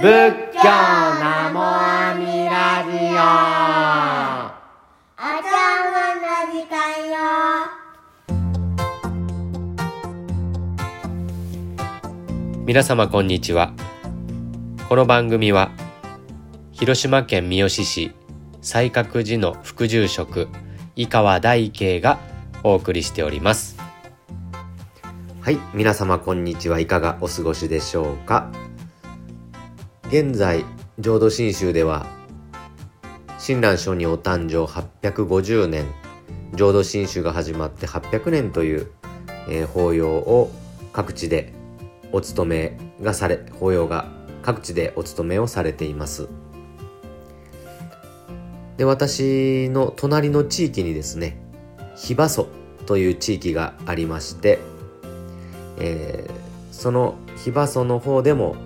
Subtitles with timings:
[0.00, 0.04] 仏
[0.54, 3.18] 教ナモアミラジオ。
[5.18, 5.50] お茶
[5.90, 6.76] 碗の時間
[7.10, 7.18] よ。
[12.64, 13.72] 皆様こんにちは。
[14.88, 15.72] この番組は
[16.70, 18.12] 広島県三次市
[18.62, 20.46] 西覚寺の副住職
[20.94, 22.20] 井川大慶が
[22.62, 23.76] お送りしております。
[25.40, 26.78] はい皆様こんにちは。
[26.78, 28.48] いかがお過ごしでしょうか？
[30.08, 30.64] 現在
[30.98, 32.06] 浄土真宗では
[33.38, 35.84] 親鸞聖にお誕生850年
[36.54, 38.90] 浄土真宗が始まって800年という、
[39.50, 40.50] えー、法要を
[40.94, 41.52] 各地で
[42.10, 46.26] お勤めがされ法要が各地でお勤めをされています。
[48.78, 51.36] で私の隣の地域にですね
[51.96, 52.48] 日場所
[52.86, 54.58] という地域がありまして、
[55.78, 58.56] えー、その日場所の方でも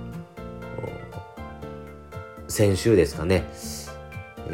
[2.52, 3.44] 先週ですかね。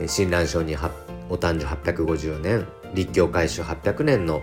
[0.06, 0.76] 親鸞聖に
[1.28, 4.40] お誕生850年立教改修800年の、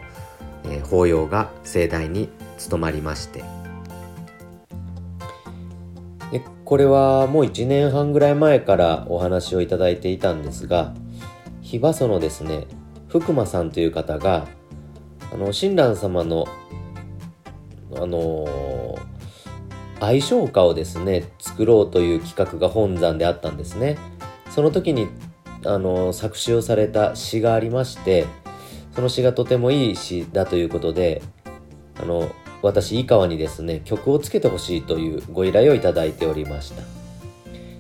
[0.66, 3.46] えー、法要が盛大に務まりまして。
[6.34, 10.94] でこれはもう1年半ぐらい前からお話をいただいていたんですが
[11.62, 12.68] 日場所のですね
[13.08, 14.48] 福間さんという方が
[15.32, 16.46] あの親鸞様の
[17.96, 19.15] あのー
[20.06, 23.98] 愛称歌をですね作ろうという企画が本山であったんですね。
[24.52, 25.08] その時に
[25.66, 28.28] あの作詞をされた詩がありまして
[28.94, 31.24] その詩がとてもいい詩だということで
[32.00, 32.32] あの
[32.62, 36.84] 私井川にですね曲をつけてほしいというご依頼をいただいておりました。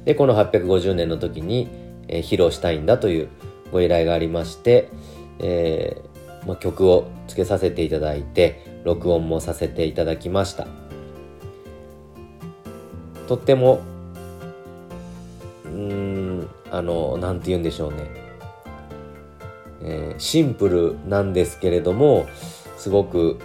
[0.05, 1.67] でこの850年の時に、
[2.07, 3.29] えー、披露したいんだという
[3.71, 4.89] ご依頼がありまして、
[5.39, 10.84] えーま、曲をつけさせていただいて録音もさせていただきました。
[13.27, 13.81] とっても
[15.65, 18.09] うんあの何て言うんでしょうね、
[19.81, 22.27] えー、シンプルなんですけれども
[22.77, 23.39] すごく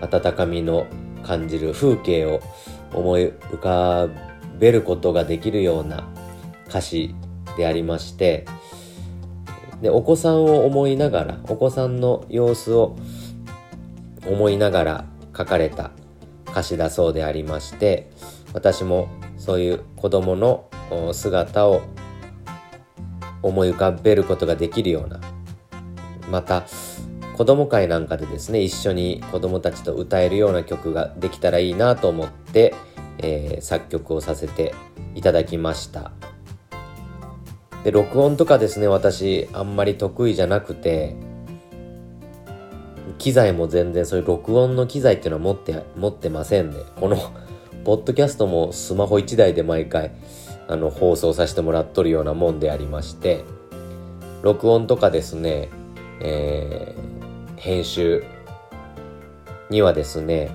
[0.00, 0.86] 温かみの
[1.22, 2.40] 感じる風景を
[2.92, 4.08] 思い浮か
[4.58, 6.08] べることができるような
[6.68, 7.14] 歌詞
[7.56, 8.46] でありまして
[9.80, 12.96] でお子さんを思いながらお子さんの様子を
[14.26, 15.04] 思いながら
[15.36, 15.90] 書かれた
[16.48, 18.10] 歌詞だそうでありまして
[18.54, 20.68] 私もそういう子供の
[21.12, 21.82] 姿を
[23.42, 25.20] 思い浮かべることができるような。
[26.30, 26.64] また
[27.36, 32.74] 子供会なんかでですね一緒に子供たちと歌えるような曲ができたらいいなと思って、
[33.18, 34.74] えー、作曲をさせて
[35.14, 36.12] いただきました。
[37.84, 41.14] で録音とかですね私あんまり得意じゃなくて
[43.18, 47.16] 機材も全然そういう録音の機材っていうのは持って持ってません、ね、この
[47.86, 50.10] ポッドキャストもスマホ1台で毎回
[50.66, 53.44] あの放送させてもらっとるようなもんでありまして
[54.42, 55.68] 録音とかですね、
[56.20, 58.24] えー、編集
[59.70, 60.50] にはですね、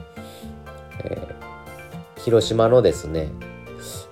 [1.06, 3.30] えー、広島のですね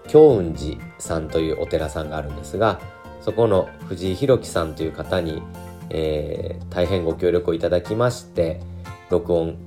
[0.07, 2.79] 京雲寺さんというお寺さんがあるんですが
[3.19, 5.43] そこの藤井弘樹さんという方に、
[5.89, 8.61] えー、大変ご協力をいただきまして
[9.09, 9.57] 録音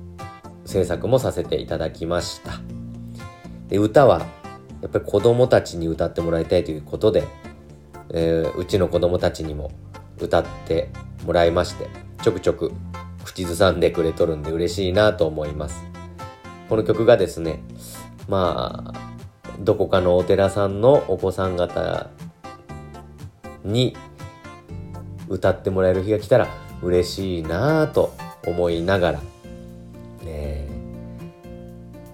[0.65, 2.72] 制作もさせていただきました。
[3.73, 4.19] で歌は
[4.83, 7.23] やっぱり子供たちに歌ってもらいたいということで、
[8.11, 9.71] えー、うちの子供たちにも
[10.19, 10.91] 歌って
[11.25, 11.87] もらいまして
[12.21, 12.71] ちょくちょく
[13.23, 15.83] 口ずさんでくれとるんで嬉しいなと思います。
[16.69, 17.63] この曲がですね
[18.29, 22.11] まあどこかのお寺さんのお子さん方
[23.63, 23.97] に
[25.27, 26.47] 歌ってもらえる日が来たら
[26.83, 28.13] 嬉しいなと
[28.45, 29.21] 思いながら、
[30.27, 30.69] え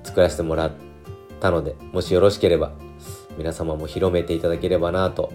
[0.04, 0.89] ー、作らせてもらって
[1.40, 2.72] たので、もしよろしければ
[3.38, 5.32] 皆様も広めていただければなと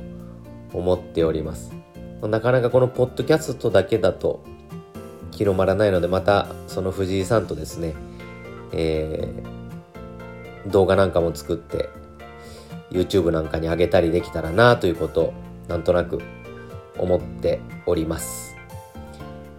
[0.73, 1.73] 思っております。
[2.23, 4.43] なかなかこのポッドキャストだけだと
[5.31, 7.95] 広まらないので、またその藤井さんとですね、
[8.73, 11.91] えー、動画なんかも作って
[12.91, 15.35] YouTube なんかに上げたりできたらなということを
[15.69, 16.21] なんとなく
[16.99, 18.55] 思っております。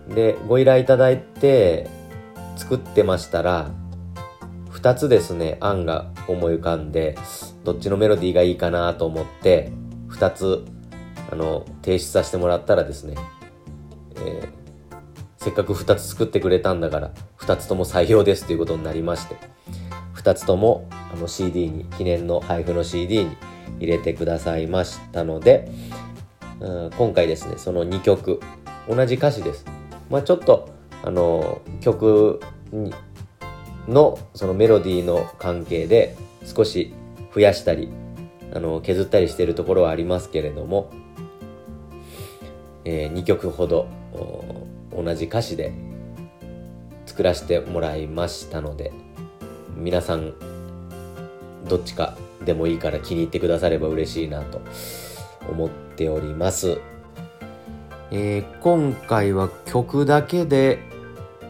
[0.07, 1.89] で、ご依頼いただいて
[2.55, 3.69] 作ってましたら、
[4.71, 7.17] 2つですね、案が思い浮かんで、
[7.63, 9.71] どっちのメロディーがいいかなと思って、
[10.09, 10.65] 2つ、
[11.31, 13.15] あの、提出させてもらったらですね、
[14.17, 14.47] えー、
[15.37, 19.35] せっかく2つ作ってくれたんだから、2つとも採用ですということになりまして、
[20.15, 23.37] 2つともあの CD に、記念の配布の CD に
[23.79, 25.69] 入れてくださいましたので、
[26.59, 28.39] うん、今回ですね、その2曲、
[28.89, 29.65] 同じ歌詞です。
[30.09, 30.69] まあちょっと、
[31.03, 32.39] あの、曲
[32.71, 32.93] に
[33.87, 36.93] のそのメロディーの関係で少し
[37.33, 37.89] 増やしたり
[38.53, 40.91] あの削ったりしてるところはありますけれども、
[42.83, 43.87] えー、2曲ほど
[44.95, 45.73] 同じ歌詞で
[47.05, 48.91] 作らせてもらいましたので
[49.75, 50.33] 皆さん
[51.67, 52.15] どっちか
[52.45, 54.61] でもいいから気に入ってくだされば嬉しいなと
[55.49, 56.79] 思っております。
[58.11, 60.79] えー、今回は曲だけで、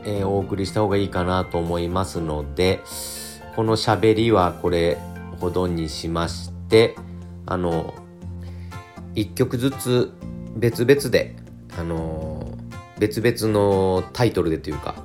[0.05, 2.81] えー、お送りした方がいいかなと思いますので、
[3.55, 4.97] この喋りはこれ
[5.39, 6.95] ほどにしまして、
[7.45, 7.93] あの、
[9.15, 10.11] 一曲ずつ
[10.55, 11.35] 別々で、
[11.77, 12.57] あの、
[12.99, 14.95] 別々のタイトルでというか、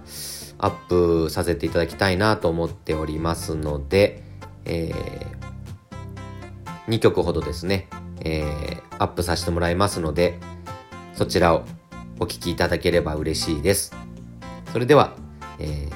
[0.58, 4.22] アップさせていただきたいなと思っておりますので、
[4.66, 7.88] えー、2曲ほどですね、
[8.22, 10.38] えー、アップさせてもらいますので、
[11.14, 11.64] そちらを
[12.18, 14.09] お聴きいただければ嬉しいです。
[14.72, 15.16] それでは、
[15.58, 15.90] えー、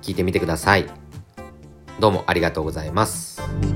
[0.00, 0.86] 聞いてみてください。
[2.00, 3.75] どうもありがとうございます。